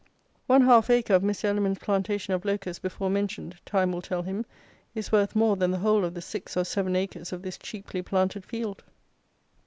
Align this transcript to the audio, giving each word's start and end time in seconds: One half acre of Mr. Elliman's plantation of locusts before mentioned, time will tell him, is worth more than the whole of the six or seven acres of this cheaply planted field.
One 0.47 0.63
half 0.63 0.89
acre 0.89 1.13
of 1.13 1.21
Mr. 1.21 1.43
Elliman's 1.45 1.77
plantation 1.77 2.33
of 2.33 2.43
locusts 2.43 2.79
before 2.81 3.11
mentioned, 3.11 3.57
time 3.67 3.91
will 3.91 4.01
tell 4.01 4.23
him, 4.23 4.47
is 4.95 5.11
worth 5.11 5.35
more 5.35 5.55
than 5.55 5.69
the 5.69 5.77
whole 5.77 6.03
of 6.03 6.15
the 6.15 6.23
six 6.23 6.57
or 6.57 6.63
seven 6.65 6.95
acres 6.95 7.31
of 7.31 7.43
this 7.43 7.59
cheaply 7.59 8.01
planted 8.01 8.43
field. 8.43 8.83